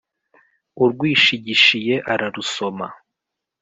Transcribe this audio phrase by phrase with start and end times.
[0.83, 2.87] Urwishigishiye ararusoma.